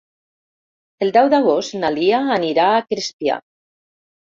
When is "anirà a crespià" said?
2.41-3.41